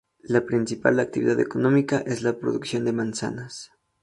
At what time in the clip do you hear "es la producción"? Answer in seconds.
1.99-2.85